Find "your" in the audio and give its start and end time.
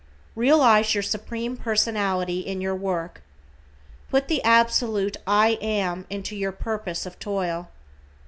0.95-1.03, 2.59-2.73, 6.35-6.51